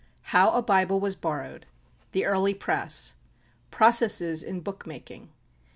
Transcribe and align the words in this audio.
How 0.33 0.49
a 0.53 0.63
Bible 0.63 0.99
was 0.99 1.15
borrowed. 1.15 1.67
The 2.11 2.25
Early 2.25 2.55
Press. 2.55 3.13
Processes 3.69 4.41
in 4.41 4.61
Bookmaking. 4.61 5.29